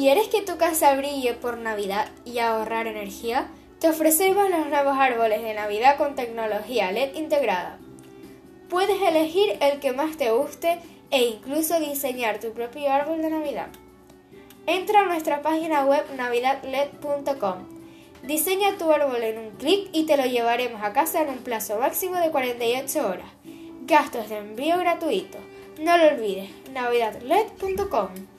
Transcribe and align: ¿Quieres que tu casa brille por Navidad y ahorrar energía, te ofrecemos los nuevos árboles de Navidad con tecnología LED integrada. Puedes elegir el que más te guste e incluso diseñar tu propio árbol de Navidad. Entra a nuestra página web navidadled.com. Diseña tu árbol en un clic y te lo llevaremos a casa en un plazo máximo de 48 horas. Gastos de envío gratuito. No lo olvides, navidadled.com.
¿Quieres 0.00 0.28
que 0.28 0.42
tu 0.42 0.56
casa 0.58 0.94
brille 0.94 1.34
por 1.34 1.58
Navidad 1.58 2.08
y 2.24 2.38
ahorrar 2.38 2.86
energía, 2.86 3.48
te 3.80 3.88
ofrecemos 3.88 4.48
los 4.48 4.68
nuevos 4.68 4.96
árboles 4.96 5.42
de 5.42 5.54
Navidad 5.54 5.96
con 5.96 6.14
tecnología 6.14 6.92
LED 6.92 7.16
integrada. 7.16 7.80
Puedes 8.68 9.02
elegir 9.02 9.58
el 9.60 9.80
que 9.80 9.92
más 9.92 10.16
te 10.16 10.30
guste 10.30 10.78
e 11.10 11.24
incluso 11.24 11.80
diseñar 11.80 12.38
tu 12.38 12.52
propio 12.52 12.92
árbol 12.92 13.22
de 13.22 13.30
Navidad. 13.30 13.70
Entra 14.68 15.00
a 15.00 15.06
nuestra 15.06 15.42
página 15.42 15.84
web 15.84 16.04
navidadled.com. 16.16 17.66
Diseña 18.22 18.78
tu 18.78 18.92
árbol 18.92 19.24
en 19.24 19.38
un 19.38 19.50
clic 19.56 19.88
y 19.92 20.06
te 20.06 20.16
lo 20.16 20.26
llevaremos 20.26 20.80
a 20.84 20.92
casa 20.92 21.22
en 21.22 21.30
un 21.30 21.38
plazo 21.38 21.76
máximo 21.80 22.18
de 22.18 22.30
48 22.30 23.04
horas. 23.04 23.30
Gastos 23.82 24.28
de 24.28 24.38
envío 24.38 24.78
gratuito. 24.78 25.38
No 25.80 25.98
lo 25.98 26.06
olvides, 26.06 26.50
navidadled.com. 26.72 28.37